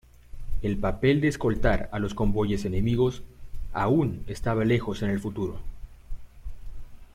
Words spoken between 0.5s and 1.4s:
El papel de